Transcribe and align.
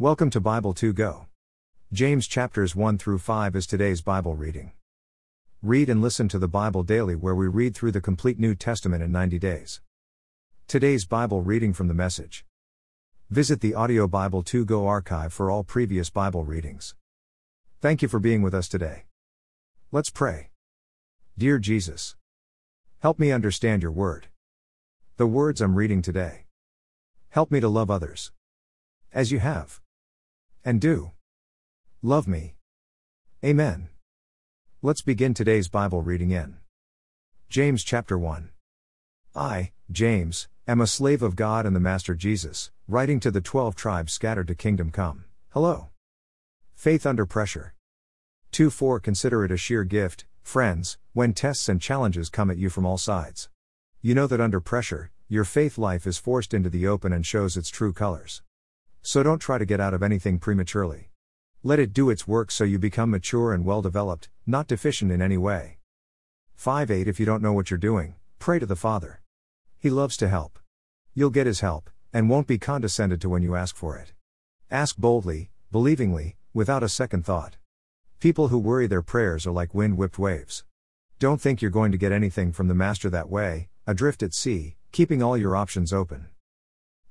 Welcome 0.00 0.30
to 0.30 0.40
Bible 0.40 0.74
2 0.74 0.92
Go. 0.92 1.26
James 1.92 2.28
chapters 2.28 2.76
1 2.76 2.98
through 2.98 3.18
5 3.18 3.56
is 3.56 3.66
today's 3.66 4.00
Bible 4.00 4.36
reading. 4.36 4.70
Read 5.60 5.88
and 5.88 6.00
listen 6.00 6.28
to 6.28 6.38
the 6.38 6.46
Bible 6.46 6.84
daily, 6.84 7.16
where 7.16 7.34
we 7.34 7.48
read 7.48 7.74
through 7.74 7.90
the 7.90 8.00
complete 8.00 8.38
New 8.38 8.54
Testament 8.54 9.02
in 9.02 9.10
90 9.10 9.40
days. 9.40 9.80
Today's 10.68 11.04
Bible 11.04 11.42
reading 11.42 11.72
from 11.72 11.88
the 11.88 11.94
message. 11.94 12.46
Visit 13.28 13.60
the 13.60 13.74
Audio 13.74 14.06
Bible 14.06 14.44
2 14.44 14.64
Go 14.64 14.86
archive 14.86 15.32
for 15.32 15.50
all 15.50 15.64
previous 15.64 16.10
Bible 16.10 16.44
readings. 16.44 16.94
Thank 17.80 18.00
you 18.00 18.06
for 18.06 18.20
being 18.20 18.42
with 18.42 18.54
us 18.54 18.68
today. 18.68 19.06
Let's 19.90 20.10
pray. 20.10 20.50
Dear 21.36 21.58
Jesus, 21.58 22.14
help 23.00 23.18
me 23.18 23.32
understand 23.32 23.82
your 23.82 23.90
word. 23.90 24.28
The 25.16 25.26
words 25.26 25.60
I'm 25.60 25.74
reading 25.74 26.02
today. 26.02 26.44
Help 27.30 27.50
me 27.50 27.58
to 27.58 27.68
love 27.68 27.90
others. 27.90 28.30
As 29.12 29.32
you 29.32 29.40
have. 29.40 29.80
And 30.68 30.82
do. 30.82 31.12
Love 32.02 32.28
me. 32.28 32.56
Amen. 33.42 33.88
Let's 34.82 35.00
begin 35.00 35.32
today's 35.32 35.66
Bible 35.66 36.02
reading 36.02 36.30
in 36.30 36.58
James 37.48 37.82
chapter 37.82 38.18
1. 38.18 38.50
I, 39.34 39.72
James, 39.90 40.46
am 40.66 40.82
a 40.82 40.86
slave 40.86 41.22
of 41.22 41.36
God 41.36 41.64
and 41.64 41.74
the 41.74 41.80
Master 41.80 42.14
Jesus, 42.14 42.70
writing 42.86 43.18
to 43.20 43.30
the 43.30 43.40
twelve 43.40 43.76
tribes 43.76 44.12
scattered 44.12 44.46
to 44.48 44.54
kingdom 44.54 44.90
come. 44.90 45.24
Hello. 45.54 45.88
Faith 46.74 47.06
under 47.06 47.24
pressure. 47.24 47.72
2 48.52 48.68
4 48.68 49.00
Consider 49.00 49.46
it 49.46 49.50
a 49.50 49.56
sheer 49.56 49.84
gift, 49.84 50.26
friends, 50.42 50.98
when 51.14 51.32
tests 51.32 51.70
and 51.70 51.80
challenges 51.80 52.28
come 52.28 52.50
at 52.50 52.58
you 52.58 52.68
from 52.68 52.84
all 52.84 52.98
sides. 52.98 53.48
You 54.02 54.14
know 54.14 54.26
that 54.26 54.38
under 54.38 54.60
pressure, 54.60 55.12
your 55.30 55.44
faith 55.44 55.78
life 55.78 56.06
is 56.06 56.18
forced 56.18 56.52
into 56.52 56.68
the 56.68 56.86
open 56.86 57.10
and 57.10 57.24
shows 57.24 57.56
its 57.56 57.70
true 57.70 57.94
colors. 57.94 58.42
So 59.02 59.22
don't 59.22 59.38
try 59.38 59.58
to 59.58 59.64
get 59.64 59.80
out 59.80 59.94
of 59.94 60.02
anything 60.02 60.38
prematurely. 60.38 61.10
Let 61.62 61.78
it 61.78 61.92
do 61.92 62.10
its 62.10 62.28
work 62.28 62.50
so 62.50 62.64
you 62.64 62.78
become 62.78 63.10
mature 63.10 63.52
and 63.52 63.64
well 63.64 63.82
developed, 63.82 64.28
not 64.46 64.68
deficient 64.68 65.10
in 65.10 65.20
any 65.20 65.36
way. 65.36 65.78
5 66.56 66.90
8 66.90 67.08
If 67.08 67.18
you 67.18 67.26
don't 67.26 67.42
know 67.42 67.52
what 67.52 67.70
you're 67.70 67.78
doing, 67.78 68.14
pray 68.38 68.58
to 68.58 68.66
the 68.66 68.76
Father. 68.76 69.20
He 69.78 69.90
loves 69.90 70.16
to 70.18 70.28
help. 70.28 70.58
You'll 71.14 71.30
get 71.30 71.46
His 71.46 71.60
help, 71.60 71.90
and 72.12 72.28
won't 72.30 72.46
be 72.46 72.58
condescended 72.58 73.20
to 73.20 73.28
when 73.28 73.42
you 73.42 73.56
ask 73.56 73.76
for 73.76 73.96
it. 73.96 74.12
Ask 74.70 74.96
boldly, 74.96 75.50
believingly, 75.72 76.36
without 76.54 76.82
a 76.82 76.88
second 76.88 77.24
thought. 77.24 77.56
People 78.20 78.48
who 78.48 78.58
worry 78.58 78.86
their 78.86 79.02
prayers 79.02 79.46
are 79.46 79.52
like 79.52 79.74
wind 79.74 79.96
whipped 79.96 80.18
waves. 80.18 80.64
Don't 81.18 81.40
think 81.40 81.60
you're 81.60 81.70
going 81.70 81.92
to 81.92 81.98
get 81.98 82.12
anything 82.12 82.52
from 82.52 82.68
the 82.68 82.74
Master 82.74 83.10
that 83.10 83.28
way, 83.28 83.68
adrift 83.86 84.22
at 84.22 84.34
sea, 84.34 84.76
keeping 84.92 85.22
all 85.22 85.36
your 85.36 85.56
options 85.56 85.92
open. 85.92 86.28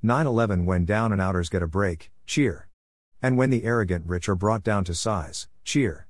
9 0.04 0.28
11 0.28 0.68
When 0.68 0.86
down 0.86 1.12
and 1.12 1.20
outers 1.20 1.50
get 1.50 1.64
a 1.64 1.68
break, 1.68 2.12
cheer. 2.28 2.68
And 3.20 3.36
when 3.36 3.50
the 3.50 3.64
arrogant 3.64 4.06
rich 4.06 4.30
are 4.30 4.36
brought 4.36 4.64
down 4.64 4.84
to 4.84 4.94
size, 4.94 5.48
cheer. 5.64 6.06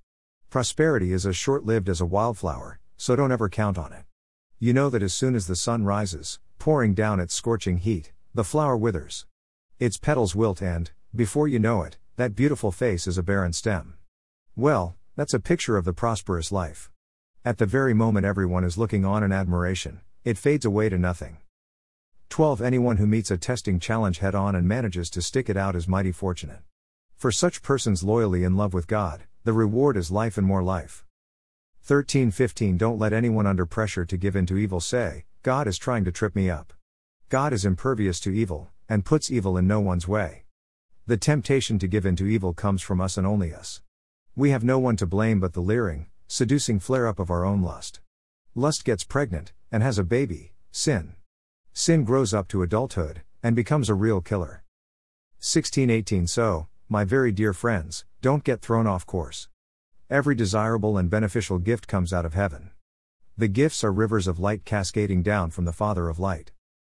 Prosperity 0.49 1.13
is 1.13 1.25
as 1.25 1.37
short 1.37 1.65
lived 1.65 1.87
as 1.87 2.01
a 2.01 2.05
wildflower, 2.05 2.79
so 2.97 3.15
don't 3.15 3.31
ever 3.31 3.47
count 3.47 3.77
on 3.77 3.93
it. 3.93 4.03
You 4.59 4.73
know 4.73 4.89
that 4.89 5.01
as 5.01 5.13
soon 5.13 5.35
as 5.35 5.47
the 5.47 5.55
sun 5.55 5.85
rises, 5.85 6.37
pouring 6.59 6.95
down 6.95 7.21
its 7.21 7.33
scorching 7.33 7.77
heat, 7.77 8.11
the 8.33 8.43
flower 8.43 8.75
withers. 8.75 9.25
Its 9.79 9.97
petals 9.97 10.35
wilt, 10.35 10.61
and, 10.61 10.91
before 11.15 11.47
you 11.47 11.57
know 11.57 11.83
it, 11.83 11.97
that 12.17 12.35
beautiful 12.35 12.73
face 12.73 13.07
is 13.07 13.17
a 13.17 13.23
barren 13.23 13.53
stem. 13.53 13.93
Well, 14.53 14.97
that's 15.15 15.33
a 15.33 15.39
picture 15.39 15.77
of 15.77 15.85
the 15.85 15.93
prosperous 15.93 16.51
life. 16.51 16.91
At 17.45 17.57
the 17.57 17.65
very 17.65 17.93
moment 17.93 18.25
everyone 18.25 18.65
is 18.65 18.77
looking 18.77 19.05
on 19.05 19.23
in 19.23 19.31
admiration, 19.31 20.01
it 20.25 20.37
fades 20.37 20.65
away 20.65 20.89
to 20.89 20.97
nothing. 20.97 21.37
12 22.29 22.61
Anyone 22.61 22.97
who 22.97 23.07
meets 23.07 23.31
a 23.31 23.37
testing 23.37 23.79
challenge 23.79 24.19
head 24.19 24.35
on 24.35 24.55
and 24.55 24.67
manages 24.67 25.09
to 25.11 25.21
stick 25.21 25.49
it 25.49 25.57
out 25.57 25.75
is 25.75 25.87
mighty 25.87 26.11
fortunate. 26.11 26.59
For 27.15 27.31
such 27.31 27.63
persons 27.63 28.03
loyally 28.03 28.43
in 28.43 28.55
love 28.55 28.73
with 28.73 28.87
God, 28.87 29.23
the 29.43 29.53
reward 29.53 29.97
is 29.97 30.11
life 30.11 30.37
and 30.37 30.45
more 30.45 30.61
life. 30.61 31.05
13 31.81 32.31
15 32.31 32.77
Don't 32.77 32.99
let 32.99 33.13
anyone 33.13 33.47
under 33.47 33.65
pressure 33.65 34.05
to 34.05 34.17
give 34.17 34.35
in 34.35 34.45
to 34.45 34.57
evil 34.57 34.79
say, 34.79 35.25
God 35.41 35.67
is 35.67 35.77
trying 35.77 36.03
to 36.03 36.11
trip 36.11 36.35
me 36.35 36.49
up. 36.49 36.73
God 37.29 37.53
is 37.53 37.65
impervious 37.65 38.19
to 38.21 38.29
evil, 38.29 38.69
and 38.89 39.05
puts 39.05 39.31
evil 39.31 39.57
in 39.57 39.67
no 39.67 39.79
one's 39.79 40.07
way. 40.07 40.43
The 41.07 41.17
temptation 41.17 41.79
to 41.79 41.87
give 41.87 42.05
in 42.05 42.15
to 42.17 42.27
evil 42.27 42.53
comes 42.53 42.81
from 42.81 43.01
us 43.01 43.17
and 43.17 43.25
only 43.25 43.53
us. 43.53 43.81
We 44.35 44.51
have 44.51 44.63
no 44.63 44.77
one 44.77 44.97
to 44.97 45.05
blame 45.05 45.39
but 45.39 45.53
the 45.53 45.61
leering, 45.61 46.07
seducing 46.27 46.79
flare 46.79 47.07
up 47.07 47.19
of 47.19 47.31
our 47.31 47.45
own 47.45 47.61
lust. 47.61 48.01
Lust 48.53 48.83
gets 48.83 49.03
pregnant, 49.03 49.53
and 49.71 49.81
has 49.81 49.97
a 49.97 50.03
baby, 50.03 50.51
sin. 50.71 51.16
Sin 51.79 52.03
grows 52.03 52.33
up 52.33 52.47
to 52.47 52.63
adulthood, 52.63 53.21
and 53.43 53.55
becomes 53.55 53.87
a 53.87 53.93
real 53.93 54.19
killer. 54.19 54.63
1618 55.37 56.25
So, 56.25 56.65
my 56.89 57.03
very 57.03 57.31
dear 57.31 57.53
friends, 57.53 58.03
don't 58.19 58.43
get 58.43 58.61
thrown 58.61 58.87
off 58.87 59.05
course. 59.05 59.47
Every 60.09 60.33
desirable 60.33 60.97
and 60.97 61.07
beneficial 61.07 61.59
gift 61.59 61.87
comes 61.87 62.11
out 62.11 62.25
of 62.25 62.33
heaven. 62.33 62.71
The 63.37 63.47
gifts 63.47 63.83
are 63.83 63.91
rivers 63.91 64.25
of 64.25 64.39
light 64.39 64.65
cascading 64.65 65.21
down 65.21 65.51
from 65.51 65.65
the 65.65 65.71
Father 65.71 66.09
of 66.09 66.17
light. 66.17 66.51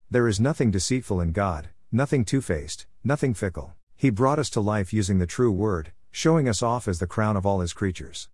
There 0.10 0.28
is 0.28 0.40
nothing 0.40 0.72
deceitful 0.72 1.22
in 1.22 1.32
God, 1.32 1.70
nothing 1.92 2.26
two 2.26 2.42
faced, 2.42 2.88
nothing 3.04 3.36
fickle. 3.36 3.74
He 3.96 4.10
brought 4.10 4.40
us 4.40 4.50
to 4.50 4.62
life 4.62 4.92
using 4.92 5.20
the 5.20 5.28
true 5.28 5.52
word, 5.52 5.92
showing 6.10 6.50
us 6.50 6.64
off 6.64 6.88
as 6.88 6.98
the 6.98 7.06
crown 7.06 7.38
of 7.38 7.46
all 7.46 7.60
his 7.60 7.74
creatures. 7.74 8.30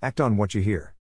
Act 0.00 0.18
on 0.18 0.38
what 0.38 0.54
you 0.54 0.62
hear. 0.62 0.94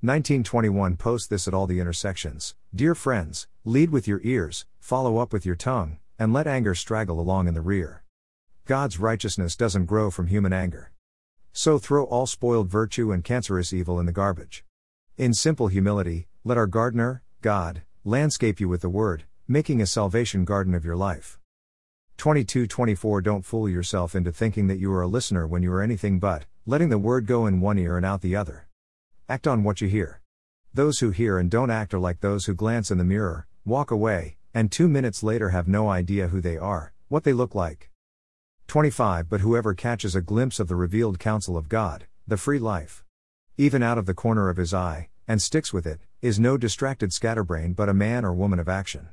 1921 0.00 0.96
Post 0.96 1.28
this 1.28 1.48
at 1.48 1.54
all 1.54 1.66
the 1.66 1.80
intersections. 1.80 2.54
Dear 2.72 2.94
friends, 2.94 3.48
lead 3.64 3.90
with 3.90 4.06
your 4.06 4.20
ears, 4.22 4.64
follow 4.78 5.18
up 5.18 5.32
with 5.32 5.44
your 5.44 5.56
tongue, 5.56 5.98
and 6.20 6.32
let 6.32 6.46
anger 6.46 6.72
straggle 6.76 7.18
along 7.18 7.48
in 7.48 7.54
the 7.54 7.60
rear. 7.60 8.04
God's 8.64 9.00
righteousness 9.00 9.56
doesn't 9.56 9.86
grow 9.86 10.12
from 10.12 10.28
human 10.28 10.52
anger. 10.52 10.92
So 11.52 11.78
throw 11.78 12.04
all 12.04 12.26
spoiled 12.26 12.68
virtue 12.68 13.10
and 13.10 13.24
cancerous 13.24 13.72
evil 13.72 13.98
in 13.98 14.06
the 14.06 14.12
garbage. 14.12 14.64
In 15.16 15.34
simple 15.34 15.66
humility, 15.66 16.28
let 16.44 16.56
our 16.56 16.68
gardener, 16.68 17.24
God, 17.42 17.82
landscape 18.04 18.60
you 18.60 18.68
with 18.68 18.82
the 18.82 18.88
word, 18.88 19.24
making 19.48 19.80
a 19.80 19.86
salvation 19.86 20.44
garden 20.44 20.76
of 20.76 20.84
your 20.84 20.94
life. 20.94 21.40
22-24 22.18 23.20
Don't 23.24 23.44
fool 23.44 23.68
yourself 23.68 24.14
into 24.14 24.30
thinking 24.30 24.68
that 24.68 24.78
you 24.78 24.92
are 24.92 25.02
a 25.02 25.08
listener 25.08 25.44
when 25.44 25.64
you 25.64 25.72
are 25.72 25.82
anything 25.82 26.20
but, 26.20 26.46
letting 26.66 26.88
the 26.88 26.98
word 26.98 27.26
go 27.26 27.46
in 27.46 27.60
one 27.60 27.80
ear 27.80 27.96
and 27.96 28.06
out 28.06 28.20
the 28.20 28.36
other. 28.36 28.67
Act 29.30 29.46
on 29.46 29.62
what 29.62 29.82
you 29.82 29.88
hear. 29.88 30.22
Those 30.72 31.00
who 31.00 31.10
hear 31.10 31.36
and 31.36 31.50
don't 31.50 31.70
act 31.70 31.92
are 31.92 31.98
like 31.98 32.20
those 32.20 32.46
who 32.46 32.54
glance 32.54 32.90
in 32.90 32.96
the 32.96 33.04
mirror, 33.04 33.46
walk 33.62 33.90
away, 33.90 34.38
and 34.54 34.72
two 34.72 34.88
minutes 34.88 35.22
later 35.22 35.50
have 35.50 35.68
no 35.68 35.90
idea 35.90 36.28
who 36.28 36.40
they 36.40 36.56
are, 36.56 36.94
what 37.08 37.24
they 37.24 37.34
look 37.34 37.54
like. 37.54 37.90
25 38.68 39.28
But 39.28 39.42
whoever 39.42 39.74
catches 39.74 40.16
a 40.16 40.22
glimpse 40.22 40.58
of 40.58 40.68
the 40.68 40.76
revealed 40.76 41.18
counsel 41.18 41.58
of 41.58 41.68
God, 41.68 42.06
the 42.26 42.38
free 42.38 42.58
life, 42.58 43.04
even 43.58 43.82
out 43.82 43.98
of 43.98 44.06
the 44.06 44.14
corner 44.14 44.48
of 44.48 44.56
his 44.56 44.72
eye, 44.72 45.08
and 45.26 45.42
sticks 45.42 45.74
with 45.74 45.86
it, 45.86 46.00
is 46.22 46.40
no 46.40 46.56
distracted 46.56 47.12
scatterbrain 47.12 47.74
but 47.74 47.90
a 47.90 47.94
man 47.94 48.24
or 48.24 48.32
woman 48.32 48.58
of 48.58 48.68
action. 48.68 49.08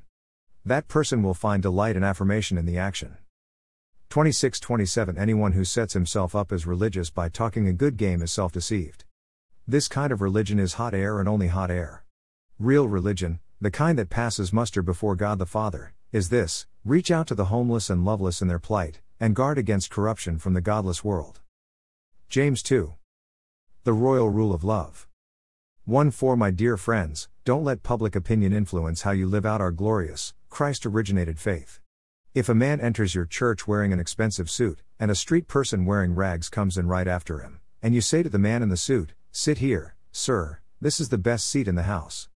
That 0.63 0.87
person 0.87 1.23
will 1.23 1.33
find 1.33 1.61
delight 1.61 1.97
and 1.97 2.05
affirmation 2.05 2.57
in 2.57 2.65
the 2.65 2.77
action. 2.77 3.17
26 4.11 4.61
27 4.61 5.17
Anyone 5.17 5.51
who 5.51 5.65
sets 5.65 5.91
himself 5.91 6.35
up 6.35 6.53
as 6.53 6.65
religious 6.65 7.09
by 7.09 7.27
talking 7.27 7.67
a 7.67 7.73
good 7.73 7.97
game 7.97 8.21
is 8.21 8.31
self 8.31 8.53
deceived. 8.53 9.04
This 9.67 9.87
kind 9.87 10.11
of 10.11 10.21
religion 10.21 10.59
is 10.59 10.75
hot 10.75 10.93
air 10.93 11.19
and 11.19 11.27
only 11.27 11.47
hot 11.47 11.71
air. 11.71 12.05
Real 12.59 12.87
religion, 12.87 13.39
the 13.59 13.71
kind 13.71 13.97
that 13.97 14.11
passes 14.11 14.53
muster 14.53 14.83
before 14.83 15.15
God 15.15 15.39
the 15.39 15.47
Father, 15.47 15.95
is 16.11 16.29
this 16.29 16.67
reach 16.83 17.09
out 17.09 17.25
to 17.25 17.33
the 17.33 17.45
homeless 17.45 17.89
and 17.89 18.05
loveless 18.05 18.43
in 18.43 18.47
their 18.47 18.59
plight, 18.59 19.01
and 19.19 19.35
guard 19.35 19.57
against 19.57 19.89
corruption 19.89 20.37
from 20.37 20.53
the 20.53 20.61
godless 20.61 21.03
world. 21.03 21.41
James 22.29 22.61
2. 22.61 22.93
The 23.85 23.93
Royal 23.93 24.29
Rule 24.29 24.53
of 24.53 24.63
Love. 24.63 25.07
1 25.85 26.11
For 26.11 26.37
my 26.37 26.51
dear 26.51 26.77
friends, 26.77 27.27
don't 27.43 27.63
let 27.63 27.81
public 27.81 28.15
opinion 28.15 28.53
influence 28.53 29.01
how 29.01 29.11
you 29.11 29.25
live 29.25 29.47
out 29.47 29.61
our 29.61 29.71
glorious, 29.71 30.35
Christ 30.47 30.85
originated 30.85 31.39
faith. 31.39 31.79
If 32.35 32.49
a 32.49 32.53
man 32.53 32.79
enters 32.79 33.15
your 33.15 33.25
church 33.25 33.67
wearing 33.67 33.91
an 33.91 33.99
expensive 33.99 34.47
suit, 34.47 34.83
and 34.99 35.09
a 35.09 35.15
street 35.15 35.47
person 35.47 35.85
wearing 35.85 36.13
rags 36.13 36.49
comes 36.49 36.77
in 36.77 36.85
right 36.85 37.07
after 37.07 37.39
him, 37.39 37.61
and 37.81 37.95
you 37.95 38.01
say 38.01 38.21
to 38.21 38.29
the 38.29 38.37
man 38.37 38.61
in 38.61 38.69
the 38.69 38.77
suit, 38.77 39.15
Sit 39.37 39.57
here, 39.57 39.97
sir, 40.13 40.59
this 40.79 41.01
is 41.01 41.09
the 41.09 41.17
best 41.17 41.49
seat 41.49 41.67
in 41.67 41.75
the 41.75 41.83
house. 41.83 42.29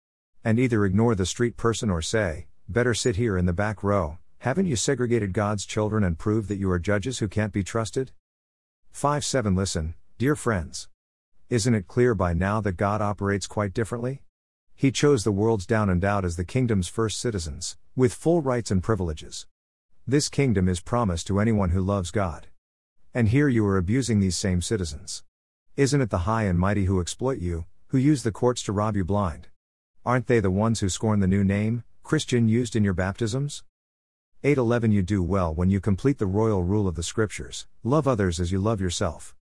And 0.42 0.58
either 0.58 0.82
ignore 0.86 1.14
the 1.14 1.26
street 1.26 1.58
person 1.58 1.90
or 1.90 2.00
say, 2.00 2.46
Better 2.70 2.94
sit 2.94 3.16
here 3.16 3.36
in 3.36 3.44
the 3.44 3.52
back 3.52 3.82
row, 3.82 4.16
haven't 4.38 4.64
you 4.64 4.76
segregated 4.76 5.34
God's 5.34 5.66
children 5.66 6.02
and 6.02 6.18
proved 6.18 6.48
that 6.48 6.56
you 6.56 6.70
are 6.70 6.78
judges 6.78 7.18
who 7.18 7.28
can't 7.28 7.52
be 7.52 7.62
trusted? 7.62 8.12
5 8.92 9.26
7 9.26 9.54
Listen, 9.54 9.94
dear 10.16 10.34
friends. 10.34 10.88
Isn't 11.50 11.74
it 11.74 11.86
clear 11.86 12.14
by 12.14 12.32
now 12.32 12.62
that 12.62 12.78
God 12.78 13.02
operates 13.02 13.46
quite 13.46 13.74
differently? 13.74 14.22
He 14.74 14.90
chose 14.90 15.22
the 15.22 15.32
world's 15.32 15.66
down 15.66 15.90
and 15.90 16.02
out 16.02 16.24
as 16.24 16.36
the 16.36 16.46
kingdom's 16.46 16.88
first 16.88 17.20
citizens, 17.20 17.76
with 17.94 18.14
full 18.14 18.40
rights 18.40 18.70
and 18.70 18.82
privileges. 18.82 19.46
This 20.06 20.30
kingdom 20.30 20.66
is 20.66 20.80
promised 20.80 21.26
to 21.26 21.40
anyone 21.40 21.70
who 21.70 21.82
loves 21.82 22.10
God. 22.10 22.46
And 23.12 23.28
here 23.28 23.48
you 23.48 23.66
are 23.66 23.76
abusing 23.76 24.20
these 24.20 24.38
same 24.38 24.62
citizens. 24.62 25.24
Isn't 25.76 26.00
it 26.00 26.08
the 26.08 26.24
high 26.24 26.44
and 26.44 26.58
mighty 26.58 26.86
who 26.86 27.02
exploit 27.02 27.36
you, 27.36 27.66
who 27.88 27.98
use 27.98 28.22
the 28.22 28.32
courts 28.32 28.62
to 28.62 28.72
rob 28.72 28.96
you 28.96 29.04
blind? 29.04 29.48
Aren't 30.06 30.26
they 30.26 30.40
the 30.40 30.50
ones 30.50 30.80
who 30.80 30.88
scorn 30.88 31.20
the 31.20 31.26
new 31.26 31.44
name, 31.44 31.84
Christian, 32.02 32.48
used 32.48 32.74
in 32.74 32.82
your 32.82 32.94
baptisms? 32.94 33.62
8:11 34.42 34.92
You 34.92 35.02
do 35.02 35.22
well 35.22 35.54
when 35.54 35.68
you 35.68 35.78
complete 35.78 36.16
the 36.16 36.24
royal 36.24 36.62
rule 36.62 36.88
of 36.88 36.94
the 36.94 37.02
scriptures, 37.02 37.66
love 37.84 38.08
others 38.08 38.40
as 38.40 38.50
you 38.50 38.58
love 38.58 38.80
yourself. 38.80 39.36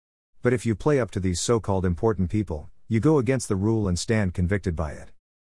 But 0.42 0.54
if 0.54 0.66
you 0.66 0.74
play 0.74 1.02
up 1.02 1.12
to 1.12 1.20
these 1.20 1.42
so-called 1.42 1.84
important 1.84 2.30
people, 2.30 2.70
you 2.88 3.02
go 3.02 3.18
against 3.18 3.50
the 3.50 3.58
rule 3.58 3.90
and 3.90 4.00
stand 4.00 4.34
convicted 4.34 4.74
by 4.74 4.94
it. 4.94 5.12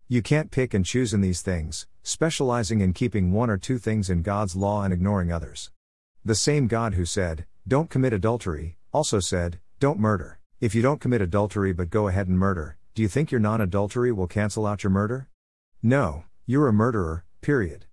You 0.08 0.24
can't 0.24 0.50
pick 0.50 0.74
and 0.74 0.84
choose 0.84 1.14
in 1.14 1.22
these 1.22 1.44
things, 1.44 1.86
specializing 2.02 2.81
in 2.81 2.94
keeping 2.94 3.31
one 3.31 3.52
or 3.52 3.60
two 3.60 3.78
things 3.78 4.10
in 4.10 4.24
God's 4.24 4.56
law 4.56 4.81
and 4.81 4.92
ignoring 4.92 5.31
others. 5.31 5.70
The 6.25 6.34
same 6.34 6.66
God 6.66 6.96
who 6.96 7.06
said, 7.06 7.46
Don't 7.68 7.92
commit 7.92 8.12
adultery, 8.12 8.78
also 8.92 9.20
said, 9.20 9.60
Don't 9.80 10.00
murder. 10.00 10.40
If 10.63 10.74
you 10.74 10.81
don't 10.81 11.01
commit 11.01 11.21
adultery 11.21 11.74
but 11.74 11.89
go 11.89 12.07
ahead 12.07 12.30
and 12.30 12.39
murder, 12.39 12.77
do 12.95 13.01
you 13.01 13.10
think 13.10 13.31
your 13.31 13.42
non 13.42 13.60
adultery 13.60 14.13
will 14.13 14.27
cancel 14.27 14.65
out 14.65 14.81
your 14.81 14.92
murder? 14.92 15.27
No, 15.81 16.24
you're 16.45 16.69
a 16.69 16.71
murderer, 16.71 17.25
period. 17.42 17.86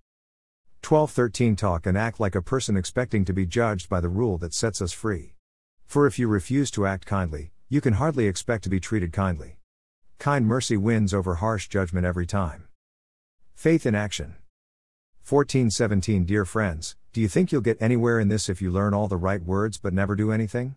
1213 0.81 1.57
Talk 1.57 1.85
and 1.85 1.97
act 1.97 2.21
like 2.21 2.33
a 2.33 2.41
person 2.41 2.77
expecting 2.77 3.25
to 3.25 3.33
be 3.33 3.45
judged 3.45 3.89
by 3.89 3.99
the 3.99 4.07
rule 4.07 4.37
that 4.37 4.53
sets 4.53 4.81
us 4.81 4.93
free. 4.93 5.33
For 5.85 6.07
if 6.07 6.17
you 6.17 6.29
refuse 6.29 6.71
to 6.71 6.87
act 6.87 7.05
kindly, 7.05 7.51
you 7.67 7.81
can 7.81 7.95
hardly 7.95 8.25
expect 8.25 8.63
to 8.63 8.69
be 8.69 8.79
treated 8.79 9.11
kindly. 9.11 9.57
Kind 10.17 10.47
mercy 10.47 10.77
wins 10.77 11.13
over 11.13 11.35
harsh 11.35 11.67
judgment 11.67 12.05
every 12.05 12.25
time. 12.25 12.69
Faith 13.53 13.85
in 13.85 13.95
action. 13.95 14.35
1417 15.27 16.23
Dear 16.23 16.45
friends, 16.45 16.95
do 17.11 17.19
you 17.19 17.27
think 17.27 17.51
you'll 17.51 17.59
get 17.59 17.81
anywhere 17.81 18.17
in 18.17 18.29
this 18.29 18.47
if 18.47 18.61
you 18.61 18.71
learn 18.71 18.93
all 18.93 19.09
the 19.09 19.17
right 19.17 19.43
words 19.43 19.77
but 19.77 19.91
never 19.91 20.15
do 20.15 20.31
anything? 20.31 20.75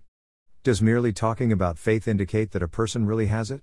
Does 0.65 0.81
merely 0.81 1.13
talking 1.13 1.53
about 1.53 1.77
faith 1.77 2.09
indicate 2.09 2.53
that 2.53 2.63
a 2.63 2.69
person 2.69 3.05
really 3.05 3.27
has 3.27 3.51
it? 3.51 3.61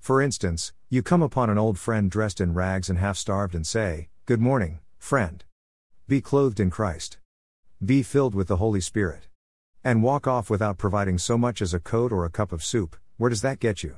For 0.00 0.22
instance, 0.22 0.72
you 0.88 1.02
come 1.02 1.20
upon 1.20 1.50
an 1.50 1.58
old 1.58 1.78
friend 1.78 2.10
dressed 2.10 2.40
in 2.40 2.54
rags 2.54 2.88
and 2.88 2.98
half 2.98 3.18
starved 3.18 3.54
and 3.54 3.66
say, 3.66 4.08
Good 4.24 4.40
morning, 4.40 4.78
friend. 4.96 5.44
Be 6.06 6.22
clothed 6.22 6.58
in 6.58 6.70
Christ. 6.70 7.18
Be 7.84 8.02
filled 8.02 8.34
with 8.34 8.48
the 8.48 8.56
Holy 8.56 8.80
Spirit. 8.80 9.28
And 9.84 10.02
walk 10.02 10.26
off 10.26 10.48
without 10.48 10.78
providing 10.78 11.18
so 11.18 11.36
much 11.36 11.60
as 11.60 11.74
a 11.74 11.80
coat 11.80 12.12
or 12.12 12.24
a 12.24 12.30
cup 12.30 12.50
of 12.50 12.64
soup, 12.64 12.96
where 13.18 13.28
does 13.28 13.42
that 13.42 13.60
get 13.60 13.82
you? 13.82 13.96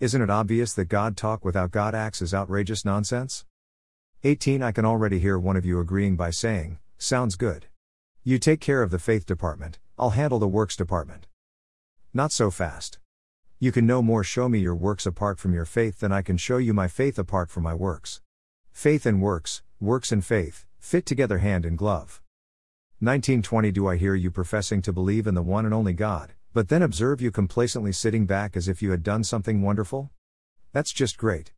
Isn't 0.00 0.22
it 0.22 0.30
obvious 0.30 0.72
that 0.72 0.86
God 0.86 1.18
talk 1.18 1.44
without 1.44 1.70
God 1.70 1.94
acts 1.94 2.22
is 2.22 2.32
outrageous 2.32 2.86
nonsense? 2.86 3.44
18 4.22 4.62
I 4.62 4.72
can 4.72 4.86
already 4.86 5.18
hear 5.18 5.38
one 5.38 5.58
of 5.58 5.66
you 5.66 5.80
agreeing 5.80 6.16
by 6.16 6.30
saying, 6.30 6.78
Sounds 6.96 7.36
good. 7.36 7.66
You 8.22 8.38
take 8.38 8.62
care 8.62 8.82
of 8.82 8.90
the 8.90 8.98
faith 8.98 9.26
department, 9.26 9.80
I'll 9.98 10.16
handle 10.16 10.38
the 10.38 10.48
works 10.48 10.76
department. 10.76 11.26
Not 12.16 12.30
so 12.30 12.48
fast. 12.48 13.00
You 13.58 13.72
can 13.72 13.88
no 13.88 14.00
more 14.00 14.22
show 14.22 14.48
me 14.48 14.60
your 14.60 14.76
works 14.76 15.04
apart 15.04 15.40
from 15.40 15.52
your 15.52 15.64
faith 15.64 15.98
than 15.98 16.12
I 16.12 16.22
can 16.22 16.36
show 16.36 16.58
you 16.58 16.72
my 16.72 16.86
faith 16.86 17.18
apart 17.18 17.50
from 17.50 17.64
my 17.64 17.74
works. 17.74 18.20
Faith 18.70 19.04
and 19.04 19.20
works, 19.20 19.62
works 19.80 20.12
and 20.12 20.24
faith, 20.24 20.64
fit 20.78 21.06
together 21.06 21.38
hand 21.38 21.66
in 21.66 21.74
glove. 21.74 22.22
1920 23.00 23.72
Do 23.72 23.88
I 23.88 23.96
hear 23.96 24.14
you 24.14 24.30
professing 24.30 24.80
to 24.82 24.92
believe 24.92 25.26
in 25.26 25.34
the 25.34 25.42
one 25.42 25.64
and 25.64 25.74
only 25.74 25.92
God, 25.92 26.34
but 26.52 26.68
then 26.68 26.82
observe 26.82 27.20
you 27.20 27.32
complacently 27.32 27.90
sitting 27.90 28.26
back 28.26 28.56
as 28.56 28.68
if 28.68 28.80
you 28.80 28.92
had 28.92 29.02
done 29.02 29.24
something 29.24 29.60
wonderful? 29.60 30.12
That's 30.72 30.92
just 30.92 31.18
great. 31.18 31.52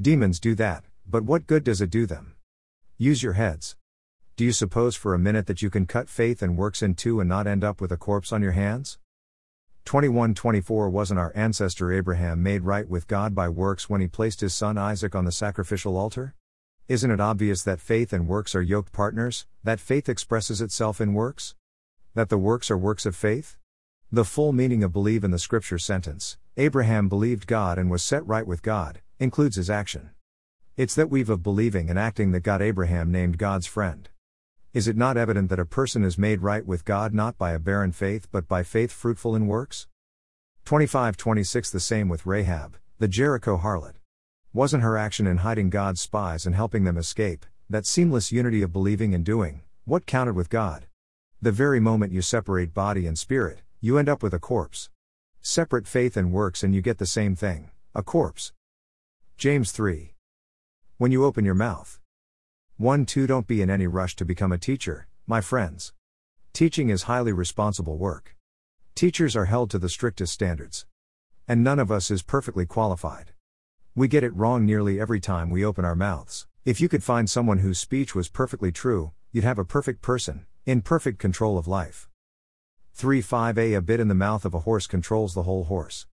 Demons 0.00 0.38
do 0.38 0.54
that, 0.54 0.84
but 1.04 1.24
what 1.24 1.48
good 1.48 1.64
does 1.64 1.80
it 1.80 1.90
do 1.90 2.06
them? 2.06 2.36
Use 2.96 3.24
your 3.24 3.32
heads. 3.32 3.74
Do 4.36 4.44
you 4.44 4.52
suppose 4.52 4.94
for 4.94 5.14
a 5.14 5.18
minute 5.18 5.48
that 5.48 5.62
you 5.62 5.70
can 5.70 5.84
cut 5.84 6.08
faith 6.08 6.42
and 6.42 6.56
works 6.56 6.80
in 6.80 6.94
two 6.94 7.18
and 7.18 7.28
not 7.28 7.48
end 7.48 7.64
up 7.64 7.80
with 7.80 7.90
a 7.90 7.96
corpse 7.96 8.30
on 8.30 8.40
your 8.40 8.52
hands? 8.52 8.98
2124 9.86 10.90
Wasn't 10.90 11.20
our 11.20 11.30
ancestor 11.36 11.92
Abraham 11.92 12.42
made 12.42 12.62
right 12.62 12.88
with 12.88 13.06
God 13.06 13.36
by 13.36 13.48
works 13.48 13.88
when 13.88 14.00
he 14.00 14.08
placed 14.08 14.40
his 14.40 14.52
son 14.52 14.76
Isaac 14.76 15.14
on 15.14 15.24
the 15.24 15.30
sacrificial 15.30 15.96
altar? 15.96 16.34
Isn't 16.88 17.12
it 17.12 17.20
obvious 17.20 17.62
that 17.62 17.78
faith 17.78 18.12
and 18.12 18.26
works 18.26 18.56
are 18.56 18.62
yoked 18.62 18.92
partners, 18.92 19.46
that 19.62 19.78
faith 19.78 20.08
expresses 20.08 20.60
itself 20.60 21.00
in 21.00 21.14
works? 21.14 21.54
That 22.14 22.30
the 22.30 22.36
works 22.36 22.68
are 22.68 22.76
works 22.76 23.06
of 23.06 23.14
faith? 23.14 23.58
The 24.10 24.24
full 24.24 24.52
meaning 24.52 24.82
of 24.82 24.92
believe 24.92 25.22
in 25.22 25.30
the 25.30 25.38
scripture 25.38 25.78
sentence, 25.78 26.36
Abraham 26.56 27.08
believed 27.08 27.46
God 27.46 27.78
and 27.78 27.88
was 27.88 28.02
set 28.02 28.26
right 28.26 28.44
with 28.46 28.62
God, 28.62 29.02
includes 29.20 29.54
his 29.54 29.70
action. 29.70 30.10
It's 30.76 30.96
that 30.96 31.10
weave 31.10 31.30
of 31.30 31.44
believing 31.44 31.88
and 31.90 31.98
acting 31.98 32.32
that 32.32 32.40
got 32.40 32.60
Abraham 32.60 33.12
named 33.12 33.38
God's 33.38 33.66
friend. 33.66 34.08
Is 34.76 34.86
it 34.86 34.94
not 34.94 35.16
evident 35.16 35.48
that 35.48 35.58
a 35.58 35.64
person 35.64 36.04
is 36.04 36.18
made 36.18 36.42
right 36.42 36.66
with 36.66 36.84
God 36.84 37.14
not 37.14 37.38
by 37.38 37.52
a 37.52 37.58
barren 37.58 37.92
faith 37.92 38.28
but 38.30 38.46
by 38.46 38.62
faith 38.62 38.92
fruitful 38.92 39.34
in 39.34 39.46
works? 39.46 39.86
25 40.66 41.16
26 41.16 41.70
The 41.70 41.80
same 41.80 42.10
with 42.10 42.26
Rahab, 42.26 42.76
the 42.98 43.08
Jericho 43.08 43.56
harlot. 43.56 43.94
Wasn't 44.52 44.82
her 44.82 44.98
action 44.98 45.26
in 45.26 45.38
hiding 45.38 45.70
God's 45.70 46.02
spies 46.02 46.44
and 46.44 46.54
helping 46.54 46.84
them 46.84 46.98
escape, 46.98 47.46
that 47.70 47.86
seamless 47.86 48.30
unity 48.30 48.60
of 48.60 48.74
believing 48.74 49.14
and 49.14 49.24
doing, 49.24 49.62
what 49.86 50.04
counted 50.04 50.34
with 50.36 50.50
God? 50.50 50.84
The 51.40 51.52
very 51.52 51.80
moment 51.80 52.12
you 52.12 52.20
separate 52.20 52.74
body 52.74 53.06
and 53.06 53.18
spirit, 53.18 53.62
you 53.80 53.96
end 53.96 54.10
up 54.10 54.22
with 54.22 54.34
a 54.34 54.38
corpse. 54.38 54.90
Separate 55.40 55.86
faith 55.86 56.18
and 56.18 56.32
works 56.34 56.62
and 56.62 56.74
you 56.74 56.82
get 56.82 56.98
the 56.98 57.06
same 57.06 57.34
thing 57.34 57.70
a 57.94 58.02
corpse. 58.02 58.52
James 59.38 59.72
3. 59.72 60.12
When 60.98 61.12
you 61.12 61.24
open 61.24 61.46
your 61.46 61.54
mouth. 61.54 61.98
1 62.78 63.06
2 63.06 63.26
Don't 63.26 63.46
be 63.46 63.62
in 63.62 63.70
any 63.70 63.86
rush 63.86 64.14
to 64.16 64.24
become 64.26 64.52
a 64.52 64.58
teacher, 64.58 65.08
my 65.26 65.40
friends. 65.40 65.94
Teaching 66.52 66.90
is 66.90 67.04
highly 67.04 67.32
responsible 67.32 67.96
work. 67.96 68.36
Teachers 68.94 69.34
are 69.34 69.46
held 69.46 69.70
to 69.70 69.78
the 69.78 69.88
strictest 69.88 70.34
standards. 70.34 70.84
And 71.48 71.64
none 71.64 71.78
of 71.78 71.90
us 71.90 72.10
is 72.10 72.22
perfectly 72.22 72.66
qualified. 72.66 73.32
We 73.94 74.08
get 74.08 74.22
it 74.22 74.36
wrong 74.36 74.66
nearly 74.66 75.00
every 75.00 75.20
time 75.20 75.48
we 75.48 75.64
open 75.64 75.86
our 75.86 75.94
mouths. 75.94 76.46
If 76.66 76.78
you 76.78 76.86
could 76.86 77.02
find 77.02 77.30
someone 77.30 77.60
whose 77.60 77.78
speech 77.78 78.14
was 78.14 78.28
perfectly 78.28 78.72
true, 78.72 79.12
you'd 79.32 79.42
have 79.42 79.58
a 79.58 79.64
perfect 79.64 80.02
person, 80.02 80.44
in 80.66 80.82
perfect 80.82 81.18
control 81.18 81.56
of 81.56 81.66
life. 81.66 82.10
3 82.92 83.22
5a 83.22 83.74
A 83.74 83.80
bit 83.80 84.00
in 84.00 84.08
the 84.08 84.14
mouth 84.14 84.44
of 84.44 84.52
a 84.52 84.60
horse 84.60 84.86
controls 84.86 85.32
the 85.32 85.44
whole 85.44 85.64
horse. 85.64 86.06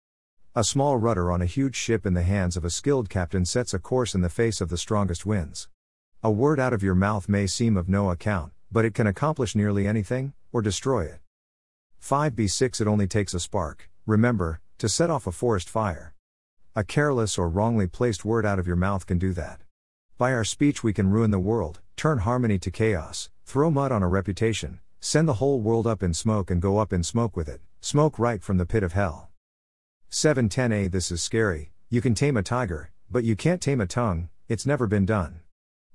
A 0.56 0.63
small 0.63 0.95
rudder 0.95 1.30
on 1.30 1.42
a 1.42 1.45
huge 1.45 1.75
ship 1.75 2.06
in 2.06 2.13
the 2.13 2.24
hands 2.24 2.56
of 2.56 2.63
a 2.63 2.69
skilled 2.69 3.10
captain 3.10 3.44
sets 3.44 3.74
a 3.74 3.80
course 3.80 4.15
in 4.15 4.21
the 4.21 4.30
face 4.30 4.62
of 4.62 4.69
the 4.69 4.77
strongest 4.77 5.25
winds. 5.25 5.68
A 6.25 6.31
word 6.31 6.57
out 6.57 6.71
of 6.71 6.81
your 6.81 6.95
mouth 6.95 7.27
may 7.27 7.47
seem 7.47 7.75
of 7.75 7.89
no 7.89 8.09
account, 8.09 8.53
but 8.71 8.85
it 8.85 8.93
can 8.93 9.07
accomplish 9.07 9.55
nearly 9.55 9.85
anything, 9.85 10.31
or 10.53 10.61
destroy 10.61 11.03
it. 11.03 11.19
5b6 12.01 12.79
It 12.79 12.87
only 12.87 13.07
takes 13.07 13.33
a 13.33 13.41
spark, 13.41 13.89
remember, 14.05 14.61
to 14.77 14.87
set 14.87 15.09
off 15.09 15.27
a 15.27 15.33
forest 15.33 15.69
fire. 15.69 16.15
A 16.77 16.85
careless 16.85 17.37
or 17.37 17.49
wrongly 17.49 17.87
placed 17.87 18.23
word 18.23 18.45
out 18.45 18.57
of 18.57 18.65
your 18.65 18.77
mouth 18.77 19.05
can 19.05 19.17
do 19.17 19.33
that. 19.33 19.59
By 20.17 20.31
our 20.31 20.45
speech, 20.45 20.81
we 20.81 20.93
can 20.93 21.11
ruin 21.11 21.31
the 21.31 21.39
world, 21.39 21.81
turn 21.97 22.19
harmony 22.19 22.57
to 22.59 22.71
chaos, 22.71 23.29
throw 23.43 23.69
mud 23.69 23.91
on 23.91 24.01
a 24.01 24.07
reputation, 24.07 24.79
send 25.01 25.27
the 25.27 25.41
whole 25.41 25.59
world 25.59 25.85
up 25.85 26.01
in 26.01 26.13
smoke 26.13 26.49
and 26.49 26.61
go 26.61 26.77
up 26.77 26.93
in 26.93 27.03
smoke 27.03 27.35
with 27.35 27.49
it, 27.49 27.59
smoke 27.81 28.17
right 28.17 28.41
from 28.41 28.57
the 28.57 28.65
pit 28.65 28.83
of 28.83 28.93
hell. 28.93 29.29
710a 30.09 30.89
This 30.89 31.12
is 31.12 31.21
scary, 31.21 31.74
you 31.89 32.00
can 32.00 32.15
tame 32.15 32.38
a 32.38 32.41
tiger, 32.41 32.91
but 33.12 33.25
you 33.25 33.36
can't 33.36 33.62
tame 33.62 33.81
a 33.81 33.86
tongue, 33.86 34.29
it's 34.48 34.65
never 34.65 34.88
been 34.88 35.05
done. 35.05 35.41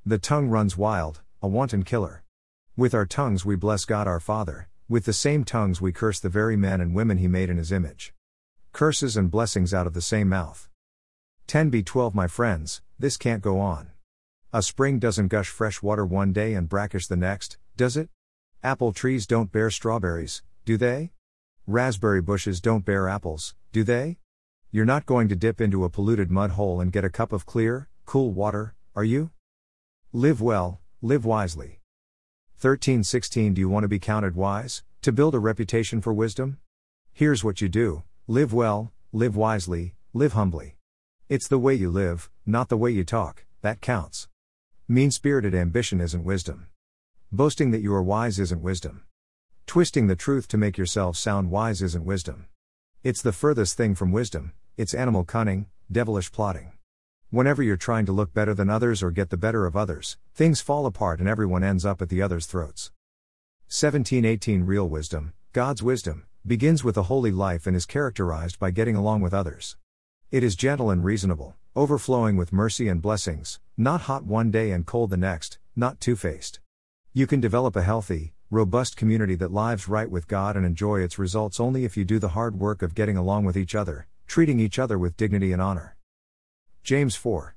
The 0.09 0.19
tongue 0.19 0.49
runs 0.49 0.75
wild, 0.75 1.21
a 1.43 1.49
wanton 1.49 1.83
killer. 1.83 2.25
With 2.79 2.95
our 2.95 3.05
tongues 3.05 3.45
we 3.45 3.57
bless 3.57 3.85
God 3.85 4.07
our 4.07 4.21
Father, 4.21 4.71
with 4.89 5.05
the 5.05 5.13
same 5.13 5.45
tongues 5.45 5.83
we 5.83 5.93
curse 5.93 6.19
the 6.19 6.31
very 6.31 6.57
men 6.57 6.81
and 6.81 6.95
women 6.95 7.19
He 7.19 7.29
made 7.29 7.51
in 7.51 7.59
His 7.59 7.71
image. 7.71 8.15
Curses 8.73 9.19
and 9.19 9.31
blessings 9.31 9.75
out 9.75 9.87
of 9.87 9.93
the 9.93 10.01
same 10.01 10.31
mouth. 10.31 10.71
10b12 11.49 12.15
My 12.15 12.27
friends, 12.27 12.81
this 12.99 13.19
can't 13.19 13.43
go 13.43 13.61
on. 13.61 13.91
A 14.51 14.63
spring 14.63 14.99
doesn't 14.99 15.29
gush 15.29 15.51
fresh 15.51 15.83
water 15.83 16.07
one 16.07 16.33
day 16.33 16.55
and 16.55 16.71
brackish 16.71 17.07
the 17.07 17.15
next, 17.15 17.59
does 17.77 17.95
it? 17.95 18.09
Apple 18.63 18.95
trees 18.95 19.27
don't 19.27 19.53
bear 19.53 19.69
strawberries, 19.71 20.43
do 20.65 20.79
they? 20.79 21.13
Raspberry 21.67 22.23
bushes 22.23 22.63
don't 22.63 22.87
bear 22.87 23.11
apples, 23.11 23.55
do 23.73 23.85
they? 23.85 24.17
You're 24.71 24.87
not 24.87 25.05
going 25.05 25.29
to 25.29 25.37
dip 25.37 25.61
into 25.61 25.85
a 25.85 25.91
polluted 25.91 26.31
mud 26.31 26.53
hole 26.53 26.81
and 26.81 26.91
get 26.93 27.05
a 27.05 27.11
cup 27.11 27.31
of 27.31 27.45
clear, 27.45 27.91
cool 28.07 28.33
water, 28.33 28.75
are 28.97 29.05
you? 29.05 29.33
Live 30.15 30.41
well, 30.41 30.81
live 31.03 31.27
wisely. 31.27 31.81
1316 32.63 33.53
Do 33.53 33.61
you 33.61 33.69
want 33.69 33.85
to 33.85 33.89
be 33.89 33.99
counted 33.99 34.35
wise, 34.35 34.83
to 35.03 35.13
build 35.13 35.35
a 35.35 35.39
reputation 35.39 36.01
for 36.01 36.15
wisdom? 36.15 36.57
Here's 37.13 37.45
what 37.45 37.61
you 37.61 37.69
do 37.69 38.05
live 38.27 38.55
well, 38.55 38.91
live 39.13 39.37
wisely, 39.37 39.97
live 40.15 40.33
humbly. 40.33 40.77
It's 41.29 41.47
the 41.47 41.59
way 41.59 41.75
you 41.75 41.91
live, 41.91 42.31
not 42.47 42.71
the 42.71 42.79
way 42.79 42.91
you 42.91 43.05
talk, 43.05 43.45
that 43.61 43.83
counts. 43.83 44.29
Mean 44.89 45.11
spirited 45.11 45.55
ambition 45.55 46.01
isn't 46.01 46.25
wisdom. 46.25 46.69
Boasting 47.31 47.71
that 47.73 47.83
you 47.83 47.93
are 47.93 48.03
wise 48.03 48.39
isn't 48.39 48.63
wisdom. 48.63 49.03
Twisting 49.67 50.07
the 50.07 50.17
truth 50.17 50.49
to 50.49 50.57
make 50.57 50.79
yourself 50.79 51.19
sound 51.19 51.51
wise 51.51 51.83
isn't 51.83 52.07
wisdom. 52.07 52.47
It's 53.03 53.21
the 53.21 53.35
furthest 53.35 53.77
thing 53.77 53.95
from 53.95 54.13
wisdom, 54.13 54.53
it's 54.79 54.95
animal 54.95 55.25
cunning, 55.25 55.67
devilish 55.93 56.33
plotting. 56.33 56.73
Whenever 57.31 57.63
you're 57.63 57.77
trying 57.77 58.07
to 58.07 58.13
look 58.13 58.33
better 58.33 58.55
than 58.55 58.71
others 58.71 59.03
or 59.03 59.11
get 59.11 59.29
the 59.29 59.37
better 59.37 59.67
of 59.67 59.77
others, 59.77 60.17
things 60.35 60.63
fall 60.63 60.87
apart 60.87 61.21
and 61.21 61.29
everyone 61.29 61.63
ends 61.63 61.85
up 61.85 62.01
at 62.01 62.09
the 62.09 62.23
other's 62.23 62.47
throats. 62.47 62.91
1718 63.67 64.65
Real 64.65 64.89
wisdom, 64.89 65.35
God's 65.53 65.83
wisdom, 65.83 66.25
begins 66.47 66.83
with 66.83 66.97
a 66.97 67.03
holy 67.03 67.31
life 67.31 67.67
and 67.67 67.77
is 67.77 67.85
characterized 67.85 68.59
by 68.59 68.71
getting 68.71 68.97
along 68.97 69.21
with 69.21 69.35
others. 69.35 69.77
It 70.31 70.43
is 70.43 70.57
gentle 70.57 70.89
and 70.89 71.05
reasonable, 71.05 71.55
overflowing 71.77 72.39
with 72.39 72.51
mercy 72.51 72.89
and 72.89 73.03
blessings, 73.03 73.61
not 73.77 74.03
hot 74.03 74.25
one 74.25 74.51
day 74.51 74.71
and 74.71 74.87
cold 74.87 75.11
the 75.11 75.19
next, 75.19 75.59
not 75.77 76.01
two 76.01 76.17
faced. 76.17 76.61
You 77.13 77.27
can 77.27 77.41
develop 77.41 77.77
a 77.77 77.83
healthy, 77.83 78.33
robust 78.51 78.97
community 78.97 79.35
that 79.35 79.53
lives 79.53 79.87
right 79.87 80.11
with 80.11 80.29
God 80.29 80.57
and 80.57 80.65
enjoy 80.65 81.01
its 81.01 81.19
results 81.19 81.61
only 81.61 81.85
if 81.85 81.95
you 81.95 82.07
do 82.07 82.19
the 82.19 82.31
hard 82.31 82.59
work 82.59 82.81
of 82.81 82.95
getting 82.95 83.19
along 83.19 83.45
with 83.45 83.59
each 83.59 83.75
other, 83.75 84.07
treating 84.27 84.59
each 84.59 84.79
other 84.79 84.99
with 84.99 85.19
dignity 85.19 85.53
and 85.53 85.61
honor. 85.61 85.98
James 86.83 87.17
4. 87.17 87.55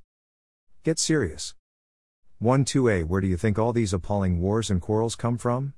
Get 0.83 0.99
serious. 0.99 1.55
1 2.39 2.65
2a 2.65 3.05
Where 3.05 3.21
do 3.21 3.27
you 3.27 3.37
think 3.37 3.57
all 3.57 3.71
these 3.71 3.93
appalling 3.93 4.41
wars 4.41 4.69
and 4.69 4.81
quarrels 4.81 5.15
come 5.15 5.37
from? 5.37 5.73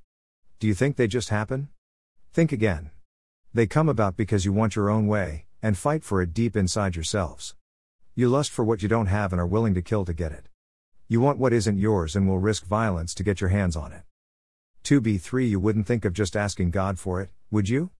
Do 0.60 0.68
you 0.68 0.74
think 0.74 0.96
they 0.96 1.08
just 1.08 1.30
happen? 1.30 1.68
Think 2.32 2.52
again. 2.52 2.92
They 3.54 3.68
come 3.68 3.90
about 3.90 4.18
because 4.18 4.46
you 4.46 4.54
want 4.54 4.76
your 4.76 4.90
own 4.90 5.08
way, 5.08 5.46
and 5.62 5.78
fight 5.78 6.04
for 6.04 6.22
it 6.22 6.34
deep 6.34 6.56
inside 6.56 6.96
yourselves. 6.96 7.56
You 8.16 8.30
lust 8.30 8.50
for 8.50 8.64
what 8.64 8.82
you 8.82 8.88
don't 8.88 9.08
have 9.08 9.34
and 9.34 9.40
are 9.40 9.46
willing 9.46 9.74
to 9.76 9.82
kill 9.82 10.06
to 10.06 10.14
get 10.14 10.32
it. 10.32 10.48
You 11.08 11.22
want 11.22 11.38
what 11.38 11.54
isn't 11.54 11.78
yours 11.78 12.16
and 12.16 12.28
will 12.28 12.40
risk 12.40 12.66
violence 12.66 13.14
to 13.16 13.24
get 13.24 13.42
your 13.42 13.50
hands 13.50 13.76
on 13.76 13.92
it. 13.92 14.04
2b3 14.84 15.50
You 15.50 15.60
wouldn't 15.60 15.86
think 15.86 16.06
of 16.06 16.14
just 16.14 16.36
asking 16.36 16.72
God 16.72 16.98
for 16.98 17.22
it, 17.22 17.30
would 17.52 17.70
you? 17.70 17.92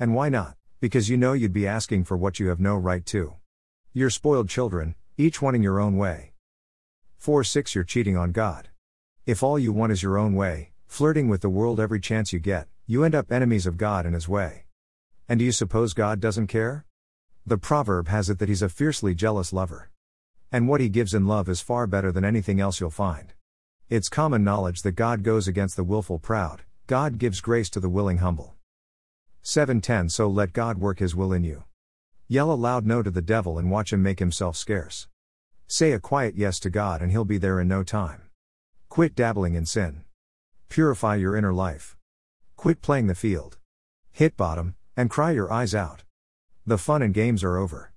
And 0.00 0.14
why 0.14 0.28
not? 0.28 0.56
Because 0.80 1.08
you 1.08 1.16
know 1.16 1.34
you'd 1.34 1.52
be 1.52 1.66
asking 1.66 2.04
for 2.04 2.16
what 2.16 2.40
you 2.40 2.48
have 2.48 2.58
no 2.58 2.76
right 2.76 3.04
to. 3.06 3.34
You're 3.94 4.10
spoiled 4.10 4.50
children, 4.50 4.94
each 5.16 5.40
wanting 5.40 5.62
your 5.62 5.80
own 5.80 5.96
way. 5.96 6.32
4 7.16 7.42
6 7.42 7.74
You're 7.74 7.84
cheating 7.84 8.18
on 8.18 8.32
God. 8.32 8.68
If 9.24 9.42
all 9.42 9.58
you 9.58 9.72
want 9.72 9.92
is 9.92 10.02
your 10.02 10.18
own 10.18 10.34
way, 10.34 10.72
flirting 10.86 11.26
with 11.26 11.40
the 11.40 11.48
world 11.48 11.80
every 11.80 11.98
chance 11.98 12.30
you 12.30 12.38
get, 12.38 12.68
you 12.86 13.02
end 13.02 13.14
up 13.14 13.32
enemies 13.32 13.66
of 13.66 13.78
God 13.78 14.04
and 14.04 14.14
His 14.14 14.28
way. 14.28 14.66
And 15.26 15.38
do 15.38 15.44
you 15.44 15.52
suppose 15.52 15.94
God 15.94 16.20
doesn't 16.20 16.48
care? 16.48 16.84
The 17.46 17.56
proverb 17.56 18.08
has 18.08 18.28
it 18.28 18.38
that 18.40 18.48
He's 18.50 18.60
a 18.60 18.68
fiercely 18.68 19.14
jealous 19.14 19.54
lover. 19.54 19.90
And 20.52 20.68
what 20.68 20.82
He 20.82 20.90
gives 20.90 21.14
in 21.14 21.26
love 21.26 21.48
is 21.48 21.62
far 21.62 21.86
better 21.86 22.12
than 22.12 22.26
anything 22.26 22.60
else 22.60 22.80
you'll 22.80 22.90
find. 22.90 23.32
It's 23.88 24.10
common 24.10 24.44
knowledge 24.44 24.82
that 24.82 24.92
God 24.92 25.22
goes 25.22 25.48
against 25.48 25.76
the 25.76 25.84
willful 25.84 26.18
proud, 26.18 26.60
God 26.86 27.16
gives 27.16 27.40
grace 27.40 27.70
to 27.70 27.80
the 27.80 27.88
willing 27.88 28.18
humble. 28.18 28.54
710 29.40 30.10
So 30.10 30.28
let 30.28 30.52
God 30.52 30.76
work 30.76 30.98
His 30.98 31.16
will 31.16 31.32
in 31.32 31.42
you. 31.42 31.64
Yell 32.30 32.52
a 32.52 32.54
loud 32.54 32.84
no 32.84 33.02
to 33.02 33.10
the 33.10 33.22
devil 33.22 33.58
and 33.58 33.70
watch 33.70 33.90
him 33.90 34.02
make 34.02 34.18
himself 34.18 34.54
scarce. 34.54 35.08
Say 35.66 35.92
a 35.92 35.98
quiet 35.98 36.34
yes 36.36 36.60
to 36.60 36.68
God 36.68 37.00
and 37.00 37.10
He'll 37.10 37.24
be 37.24 37.38
there 37.38 37.58
in 37.58 37.68
no 37.68 37.82
time. 37.82 38.22
Quit 38.90 39.14
dabbling 39.14 39.54
in 39.54 39.64
sin. 39.64 40.04
Purify 40.68 41.14
your 41.16 41.36
inner 41.36 41.54
life. 41.54 41.96
Quit 42.56 42.82
playing 42.82 43.06
the 43.06 43.14
field. 43.14 43.56
Hit 44.12 44.36
bottom, 44.36 44.74
and 44.94 45.08
cry 45.08 45.30
your 45.30 45.50
eyes 45.50 45.74
out. 45.74 46.04
The 46.66 46.76
fun 46.76 47.00
and 47.00 47.14
games 47.14 47.42
are 47.42 47.56
over. 47.56 47.92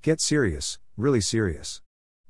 Get 0.00 0.18
serious, 0.18 0.78
really 0.96 1.20
serious. 1.20 1.82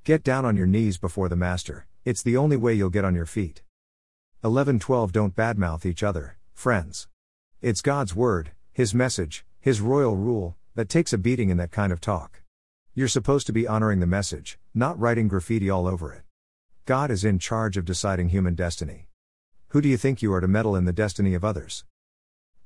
Get 0.02 0.24
down 0.24 0.44
on 0.44 0.56
your 0.56 0.66
knees 0.66 0.98
before 0.98 1.28
the 1.28 1.36
Master, 1.36 1.86
it's 2.04 2.22
the 2.22 2.36
only 2.36 2.56
way 2.56 2.74
you'll 2.74 2.90
get 2.90 3.04
on 3.04 3.14
your 3.14 3.26
feet. 3.26 3.62
11 4.42 4.80
12 4.80 5.12
Don't 5.12 5.36
badmouth 5.36 5.86
each 5.86 6.02
other, 6.02 6.36
friends. 6.52 7.06
It's 7.62 7.80
God's 7.80 8.14
word, 8.14 8.50
His 8.72 8.92
message, 8.92 9.44
His 9.60 9.80
royal 9.80 10.16
rule, 10.16 10.56
that 10.74 10.88
takes 10.88 11.12
a 11.12 11.18
beating 11.18 11.50
in 11.50 11.56
that 11.58 11.70
kind 11.70 11.92
of 11.92 12.00
talk. 12.00 12.42
You're 12.94 13.08
supposed 13.08 13.46
to 13.46 13.52
be 13.52 13.66
honoring 13.66 14.00
the 14.00 14.06
message, 14.06 14.58
not 14.74 14.98
writing 14.98 15.28
graffiti 15.28 15.70
all 15.70 15.86
over 15.86 16.12
it. 16.12 16.22
God 16.84 17.10
is 17.10 17.24
in 17.24 17.38
charge 17.38 17.76
of 17.76 17.84
deciding 17.84 18.28
human 18.28 18.54
destiny. 18.54 19.08
Who 19.68 19.80
do 19.80 19.88
you 19.88 19.96
think 19.96 20.20
you 20.20 20.32
are 20.32 20.40
to 20.40 20.48
meddle 20.48 20.76
in 20.76 20.84
the 20.84 20.92
destiny 20.92 21.34
of 21.34 21.44
others? 21.44 21.84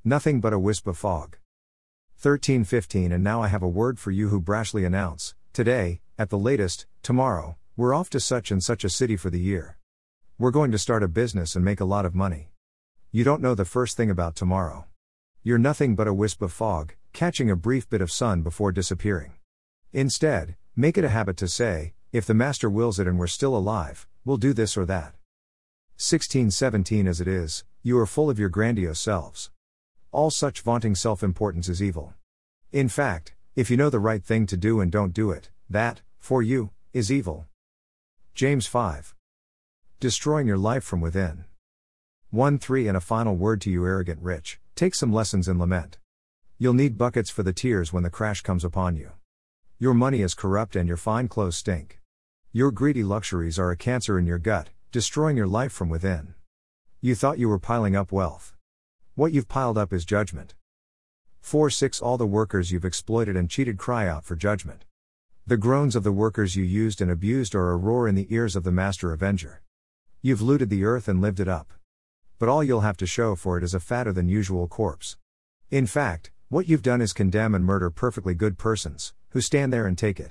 Nothing 0.04 0.40
but 0.40 0.52
a 0.52 0.58
wisp 0.58 0.86
of 0.86 0.96
fog. 0.96 1.36
1315 2.20 3.12
And 3.12 3.22
now 3.22 3.42
I 3.42 3.48
have 3.48 3.62
a 3.62 3.68
word 3.68 3.98
for 3.98 4.10
you 4.10 4.28
who 4.28 4.40
brashly 4.40 4.86
announce, 4.86 5.34
today, 5.52 6.00
at 6.18 6.30
the 6.30 6.38
latest, 6.38 6.86
tomorrow, 7.02 7.56
we're 7.76 7.94
off 7.94 8.10
to 8.10 8.20
such 8.20 8.50
and 8.50 8.62
such 8.62 8.84
a 8.84 8.90
city 8.90 9.16
for 9.16 9.30
the 9.30 9.40
year. 9.40 9.78
We're 10.38 10.50
going 10.50 10.72
to 10.72 10.78
start 10.78 11.02
a 11.02 11.08
business 11.08 11.54
and 11.54 11.64
make 11.64 11.80
a 11.80 11.84
lot 11.84 12.04
of 12.04 12.14
money. 12.14 12.52
You 13.12 13.22
don't 13.22 13.42
know 13.42 13.54
the 13.54 13.64
first 13.64 13.96
thing 13.96 14.10
about 14.10 14.34
tomorrow. 14.34 14.86
You're 15.42 15.58
nothing 15.58 15.94
but 15.94 16.08
a 16.08 16.14
wisp 16.14 16.42
of 16.42 16.52
fog, 16.52 16.94
catching 17.18 17.50
a 17.50 17.56
brief 17.56 17.90
bit 17.90 18.00
of 18.00 18.12
sun 18.12 18.42
before 18.42 18.70
disappearing. 18.70 19.32
Instead, 19.92 20.54
make 20.76 20.96
it 20.96 21.02
a 21.02 21.08
habit 21.08 21.36
to 21.36 21.48
say, 21.48 21.92
if 22.12 22.24
the 22.24 22.32
Master 22.32 22.70
wills 22.70 23.00
it 23.00 23.08
and 23.08 23.18
we're 23.18 23.26
still 23.26 23.56
alive, 23.56 24.06
we'll 24.24 24.36
do 24.36 24.52
this 24.52 24.76
or 24.76 24.86
that. 24.86 25.14
1617 25.96 27.08
As 27.08 27.20
it 27.20 27.26
is, 27.26 27.64
you 27.82 27.98
are 27.98 28.06
full 28.06 28.30
of 28.30 28.38
your 28.38 28.48
grandiose 28.48 29.00
selves. 29.00 29.50
All 30.12 30.30
such 30.30 30.60
vaunting 30.60 30.94
self 30.94 31.24
importance 31.24 31.68
is 31.68 31.82
evil. 31.82 32.14
In 32.70 32.88
fact, 32.88 33.34
if 33.56 33.68
you 33.68 33.76
know 33.76 33.90
the 33.90 33.98
right 33.98 34.22
thing 34.22 34.46
to 34.46 34.56
do 34.56 34.80
and 34.80 34.92
don't 34.92 35.12
do 35.12 35.32
it, 35.32 35.50
that, 35.68 36.02
for 36.20 36.40
you, 36.40 36.70
is 36.92 37.10
evil. 37.10 37.48
James 38.36 38.68
5. 38.68 39.16
Destroying 39.98 40.46
your 40.46 40.56
life 40.56 40.84
from 40.84 41.00
within. 41.00 41.46
1 42.30 42.60
3 42.60 42.86
And 42.86 42.96
a 42.96 43.00
final 43.00 43.34
word 43.34 43.60
to 43.62 43.70
you, 43.70 43.84
arrogant 43.84 44.22
rich 44.22 44.60
take 44.76 44.94
some 44.94 45.12
lessons 45.12 45.48
in 45.48 45.58
lament. 45.58 45.98
You'll 46.60 46.74
need 46.74 46.98
buckets 46.98 47.30
for 47.30 47.44
the 47.44 47.52
tears 47.52 47.92
when 47.92 48.02
the 48.02 48.10
crash 48.10 48.40
comes 48.40 48.64
upon 48.64 48.96
you. 48.96 49.12
Your 49.78 49.94
money 49.94 50.22
is 50.22 50.34
corrupt 50.34 50.74
and 50.74 50.88
your 50.88 50.96
fine 50.96 51.28
clothes 51.28 51.54
stink. 51.54 52.00
Your 52.50 52.72
greedy 52.72 53.04
luxuries 53.04 53.60
are 53.60 53.70
a 53.70 53.76
cancer 53.76 54.18
in 54.18 54.26
your 54.26 54.40
gut, 54.40 54.70
destroying 54.90 55.36
your 55.36 55.46
life 55.46 55.70
from 55.70 55.88
within. 55.88 56.34
You 57.00 57.14
thought 57.14 57.38
you 57.38 57.48
were 57.48 57.60
piling 57.60 57.94
up 57.94 58.10
wealth. 58.10 58.56
What 59.14 59.32
you've 59.32 59.46
piled 59.46 59.78
up 59.78 59.92
is 59.92 60.04
judgment. 60.04 60.56
4 61.42 61.70
6 61.70 62.02
All 62.02 62.18
the 62.18 62.26
workers 62.26 62.72
you've 62.72 62.84
exploited 62.84 63.36
and 63.36 63.48
cheated 63.48 63.78
cry 63.78 64.08
out 64.08 64.24
for 64.24 64.34
judgment. 64.34 64.84
The 65.46 65.56
groans 65.56 65.94
of 65.94 66.02
the 66.02 66.10
workers 66.10 66.56
you 66.56 66.64
used 66.64 67.00
and 67.00 67.08
abused 67.08 67.54
are 67.54 67.70
a 67.70 67.76
roar 67.76 68.08
in 68.08 68.16
the 68.16 68.26
ears 68.34 68.56
of 68.56 68.64
the 68.64 68.72
Master 68.72 69.12
Avenger. 69.12 69.62
You've 70.22 70.42
looted 70.42 70.70
the 70.70 70.84
earth 70.84 71.06
and 71.06 71.22
lived 71.22 71.38
it 71.38 71.46
up. 71.46 71.72
But 72.40 72.48
all 72.48 72.64
you'll 72.64 72.80
have 72.80 72.96
to 72.96 73.06
show 73.06 73.36
for 73.36 73.58
it 73.58 73.62
is 73.62 73.74
a 73.74 73.80
fatter 73.80 74.12
than 74.12 74.28
usual 74.28 74.66
corpse. 74.66 75.16
In 75.70 75.86
fact, 75.86 76.32
what 76.50 76.66
you've 76.66 76.80
done 76.80 77.02
is 77.02 77.12
condemn 77.12 77.54
and 77.54 77.62
murder 77.62 77.90
perfectly 77.90 78.32
good 78.32 78.56
persons, 78.56 79.12
who 79.30 79.40
stand 79.42 79.70
there 79.70 79.86
and 79.86 79.98
take 79.98 80.18
it. 80.18 80.30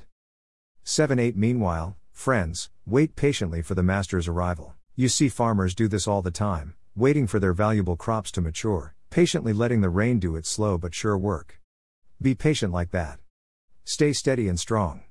7 0.84 1.20
8 1.20 1.38
Meanwhile, 1.38 1.96
friends, 2.12 2.72
wait 2.88 3.16
patiently 3.16 3.62
for 3.62 3.76
the 3.76 3.84
master's 3.84 4.28
arrival. 4.28 4.74
You 4.96 5.10
see 5.10 5.30
farmers 5.30 5.76
do 5.76 5.88
this 5.88 6.08
all 6.08 6.24
the 6.24 6.32
time, 6.32 6.74
waiting 6.96 7.28
for 7.28 7.40
their 7.40 7.54
valuable 7.54 7.96
crops 7.96 8.32
to 8.32 8.42
mature, 8.42 8.96
patiently 9.12 9.54
letting 9.54 9.82
the 9.82 9.92
rain 9.92 10.18
do 10.18 10.36
its 10.36 10.50
slow 10.50 10.80
but 10.80 10.96
sure 10.96 11.16
work. 11.16 11.62
Be 12.20 12.34
patient 12.34 12.74
like 12.74 12.90
that. 12.90 13.20
Stay 13.84 14.12
steady 14.12 14.48
and 14.48 14.60
strong. 14.60 15.04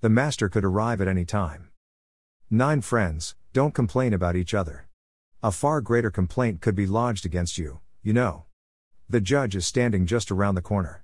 The 0.00 0.08
master 0.08 0.48
could 0.48 0.64
arrive 0.64 1.02
at 1.02 1.08
any 1.08 1.26
time. 1.26 1.68
9 2.50 2.80
Friends, 2.80 3.34
don't 3.52 3.74
complain 3.74 4.14
about 4.14 4.34
each 4.34 4.54
other. 4.54 4.88
A 5.42 5.52
far 5.52 5.82
greater 5.82 6.10
complaint 6.10 6.62
could 6.62 6.74
be 6.74 6.86
lodged 6.86 7.26
against 7.26 7.58
you, 7.58 7.80
you 8.02 8.14
know. 8.14 8.47
The 9.10 9.22
judge 9.22 9.56
is 9.56 9.66
standing 9.66 10.04
just 10.04 10.30
around 10.30 10.54
the 10.54 10.60
corner. 10.60 11.02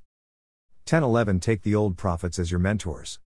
1011 0.87 1.41
Take 1.41 1.63
the 1.63 1.75
old 1.75 1.97
prophets 1.97 2.39
as 2.39 2.51
your 2.51 2.61
mentors. 2.61 3.19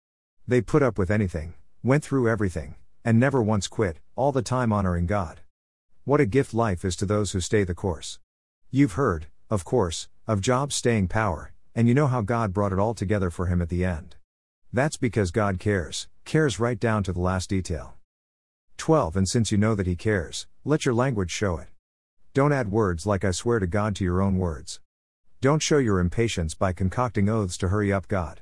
They 0.47 0.61
put 0.61 0.85
up 0.85 0.97
with 0.97 1.11
anything, 1.11 1.54
went 1.82 2.04
through 2.04 2.28
everything, 2.28 2.76
and 3.04 3.18
never 3.18 3.42
once 3.42 3.66
quit, 3.66 3.99
all 4.14 4.30
the 4.30 4.40
time 4.40 4.73
honoring 4.73 5.06
God. 5.06 5.40
What 6.04 6.20
a 6.20 6.26
gift 6.26 6.54
life 6.54 6.85
is 6.85 6.94
to 6.97 7.06
those 7.06 7.32
who 7.32 7.40
stay 7.40 7.64
the 7.64 7.75
course. 7.75 8.20
You've 8.70 8.92
heard, 8.92 9.26
of 9.50 9.64
course, 9.64 10.08
of 10.28 10.40
Job's 10.40 10.76
staying 10.76 11.08
power, 11.08 11.50
and 11.75 11.88
you 11.88 11.94
know 11.94 12.06
how 12.06 12.20
God 12.20 12.52
brought 12.52 12.73
it 12.73 12.78
all 12.78 12.94
together 12.94 13.30
for 13.30 13.47
him 13.47 13.61
at 13.61 13.70
the 13.70 13.85
end. 13.85 14.14
That's 14.73 14.97
because 14.97 15.32
God 15.32 15.58
cares, 15.58 16.06
cares 16.25 16.61
right 16.61 16.78
down 16.78 17.02
to 17.02 17.12
the 17.12 17.20
last 17.20 17.50
detail. 17.50 17.94
12 18.76 19.16
And 19.16 19.28
since 19.28 19.50
you 19.50 19.58
know 19.58 19.75
that 19.75 19.88
He 19.88 19.97
cares, 19.97 20.47
let 20.64 20.85
your 20.85 20.94
language 20.94 21.32
show 21.32 21.56
it. 21.56 21.68
Don't 22.35 22.52
add 22.52 22.70
words 22.70 23.06
like 23.06 23.25
I 23.25 23.30
swear 23.30 23.58
to 23.58 23.66
God 23.66 23.97
to 23.97 24.04
your 24.04 24.20
own 24.20 24.37
words. 24.37 24.80
Don't 25.40 25.62
show 25.62 25.78
your 25.78 25.99
impatience 25.99 26.54
by 26.54 26.73
concocting 26.73 27.28
oaths 27.28 27.56
to 27.58 27.68
hurry 27.68 27.92
up 27.92 28.08
God. 28.08 28.40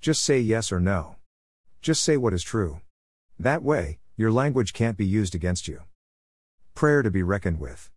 Just 0.00 0.22
say 0.22 0.38
yes 0.38 0.70
or 0.70 0.80
no. 0.80 1.16
Just 1.80 2.02
say 2.02 2.16
what 2.16 2.34
is 2.34 2.42
true. 2.42 2.80
That 3.38 3.62
way, 3.62 3.98
your 4.16 4.30
language 4.30 4.72
can't 4.72 4.96
be 4.96 5.06
used 5.06 5.34
against 5.34 5.66
you. 5.66 5.82
Prayer 6.74 7.02
to 7.02 7.10
be 7.10 7.22
reckoned 7.22 7.58
with. 7.58 7.90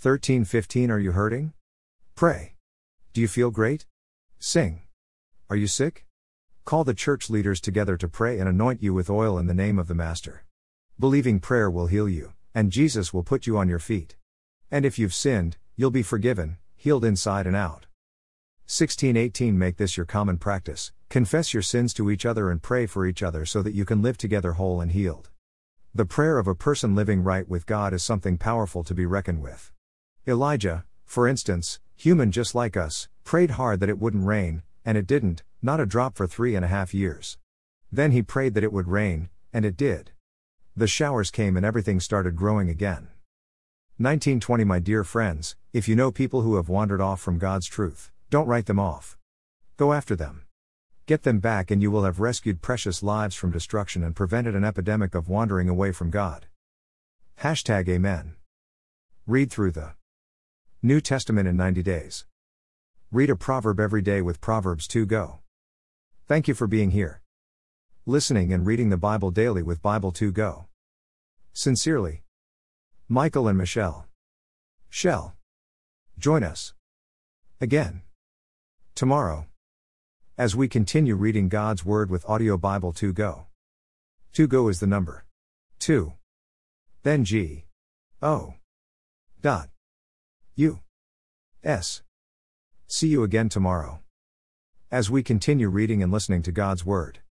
1315 0.00 0.90
Are 0.90 0.98
you 0.98 1.12
hurting? 1.12 1.52
Pray. 2.14 2.54
Do 3.12 3.20
you 3.20 3.28
feel 3.28 3.50
great? 3.50 3.86
Sing. 4.38 4.82
Are 5.48 5.56
you 5.56 5.66
sick? 5.66 6.06
Call 6.64 6.84
the 6.84 6.94
church 6.94 7.30
leaders 7.30 7.60
together 7.60 7.96
to 7.96 8.08
pray 8.08 8.38
and 8.38 8.48
anoint 8.48 8.82
you 8.82 8.92
with 8.92 9.08
oil 9.08 9.38
in 9.38 9.46
the 9.46 9.54
name 9.54 9.78
of 9.78 9.88
the 9.88 9.94
Master. 9.94 10.44
Believing 10.98 11.40
prayer 11.40 11.70
will 11.70 11.86
heal 11.86 12.08
you, 12.08 12.32
and 12.54 12.70
Jesus 12.70 13.14
will 13.14 13.22
put 13.22 13.46
you 13.46 13.56
on 13.56 13.68
your 13.68 13.78
feet. 13.78 14.16
And 14.74 14.84
if 14.84 14.98
you've 14.98 15.14
sinned, 15.14 15.56
you'll 15.76 15.92
be 15.92 16.02
forgiven, 16.02 16.56
healed 16.74 17.04
inside 17.04 17.46
and 17.46 17.54
out. 17.54 17.86
1618 18.66 19.56
Make 19.56 19.76
this 19.76 19.96
your 19.96 20.04
common 20.04 20.36
practice 20.36 20.90
confess 21.08 21.54
your 21.54 21.62
sins 21.62 21.94
to 21.94 22.10
each 22.10 22.26
other 22.26 22.50
and 22.50 22.60
pray 22.60 22.84
for 22.86 23.06
each 23.06 23.22
other 23.22 23.46
so 23.46 23.62
that 23.62 23.72
you 23.72 23.84
can 23.84 24.02
live 24.02 24.18
together 24.18 24.54
whole 24.54 24.80
and 24.80 24.90
healed. 24.90 25.30
The 25.94 26.04
prayer 26.04 26.38
of 26.38 26.48
a 26.48 26.56
person 26.56 26.96
living 26.96 27.22
right 27.22 27.48
with 27.48 27.66
God 27.66 27.92
is 27.94 28.02
something 28.02 28.36
powerful 28.36 28.82
to 28.82 28.94
be 28.94 29.06
reckoned 29.06 29.42
with. 29.42 29.70
Elijah, 30.26 30.84
for 31.04 31.28
instance, 31.28 31.78
human 31.94 32.32
just 32.32 32.52
like 32.52 32.76
us, 32.76 33.08
prayed 33.22 33.52
hard 33.52 33.78
that 33.78 33.88
it 33.88 34.00
wouldn't 34.00 34.26
rain, 34.26 34.64
and 34.84 34.98
it 34.98 35.06
didn't, 35.06 35.44
not 35.62 35.78
a 35.78 35.86
drop 35.86 36.16
for 36.16 36.26
three 36.26 36.56
and 36.56 36.64
a 36.64 36.74
half 36.76 36.92
years. 36.92 37.38
Then 37.92 38.10
he 38.10 38.22
prayed 38.22 38.54
that 38.54 38.64
it 38.64 38.72
would 38.72 38.88
rain, 38.88 39.28
and 39.52 39.64
it 39.64 39.76
did. 39.76 40.10
The 40.76 40.88
showers 40.88 41.30
came 41.30 41.56
and 41.56 41.64
everything 41.64 42.00
started 42.00 42.34
growing 42.34 42.68
again. 42.68 43.06
1920 43.98 44.64
My 44.64 44.80
dear 44.80 45.04
friends, 45.04 45.54
if 45.72 45.86
you 45.86 45.94
know 45.94 46.10
people 46.10 46.42
who 46.42 46.56
have 46.56 46.68
wandered 46.68 47.00
off 47.00 47.20
from 47.20 47.38
God's 47.38 47.68
truth, 47.68 48.10
don't 48.28 48.48
write 48.48 48.66
them 48.66 48.80
off. 48.80 49.16
Go 49.76 49.92
after 49.92 50.16
them. 50.16 50.46
Get 51.06 51.22
them 51.22 51.38
back, 51.38 51.70
and 51.70 51.80
you 51.80 51.92
will 51.92 52.02
have 52.02 52.18
rescued 52.18 52.60
precious 52.60 53.04
lives 53.04 53.36
from 53.36 53.52
destruction 53.52 54.02
and 54.02 54.16
prevented 54.16 54.56
an 54.56 54.64
epidemic 54.64 55.14
of 55.14 55.28
wandering 55.28 55.68
away 55.68 55.92
from 55.92 56.10
God. 56.10 56.46
Hashtag 57.42 57.88
Amen. 57.88 58.34
Read 59.28 59.52
through 59.52 59.70
the 59.70 59.92
New 60.82 61.00
Testament 61.00 61.46
in 61.46 61.56
90 61.56 61.84
days. 61.84 62.26
Read 63.12 63.30
a 63.30 63.36
proverb 63.36 63.78
every 63.78 64.02
day 64.02 64.20
with 64.20 64.40
Proverbs 64.40 64.88
2 64.88 65.06
Go. 65.06 65.38
Thank 66.26 66.48
you 66.48 66.54
for 66.54 66.66
being 66.66 66.90
here. 66.90 67.22
Listening 68.06 68.52
and 68.52 68.66
reading 68.66 68.90
the 68.90 68.96
Bible 68.96 69.30
daily 69.30 69.62
with 69.62 69.80
Bible 69.80 70.10
2 70.10 70.32
Go. 70.32 70.66
Sincerely, 71.52 72.23
Michael 73.08 73.48
and 73.48 73.58
Michelle. 73.58 74.06
Shell. 74.88 75.34
Join 76.18 76.42
us. 76.42 76.72
Again. 77.60 78.00
Tomorrow. 78.94 79.44
As 80.38 80.56
we 80.56 80.68
continue 80.68 81.14
reading 81.14 81.50
God's 81.50 81.84
Word 81.84 82.10
with 82.10 82.24
Audio 82.26 82.56
Bible 82.56 82.94
2 82.94 83.12
Go. 83.12 83.46
2 84.32 84.46
Go 84.46 84.68
is 84.68 84.80
the 84.80 84.86
number. 84.86 85.26
2. 85.80 86.14
Then 87.02 87.26
G. 87.26 87.66
O. 88.22 88.54
Dot. 89.42 89.68
U. 90.56 90.80
S. 91.62 92.02
See 92.86 93.08
you 93.08 93.22
again 93.22 93.50
tomorrow. 93.50 94.00
As 94.90 95.10
we 95.10 95.22
continue 95.22 95.68
reading 95.68 96.02
and 96.02 96.10
listening 96.10 96.40
to 96.40 96.52
God's 96.52 96.86
Word. 96.86 97.18